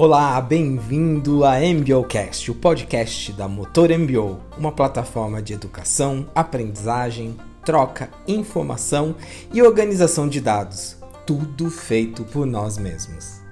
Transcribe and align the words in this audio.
Olá, 0.00 0.40
bem-vindo 0.40 1.44
a 1.44 1.58
MBOcast, 1.58 2.52
o 2.52 2.54
podcast 2.54 3.32
da 3.32 3.48
Motor 3.48 3.90
MBO, 3.90 4.38
uma 4.56 4.70
plataforma 4.70 5.42
de 5.42 5.52
educação, 5.52 6.30
aprendizagem, 6.36 7.36
troca, 7.64 8.08
informação 8.28 9.16
e 9.52 9.60
organização 9.60 10.28
de 10.28 10.40
dados, 10.40 10.96
tudo 11.26 11.68
feito 11.68 12.22
por 12.22 12.46
nós 12.46 12.78
mesmos. 12.78 13.47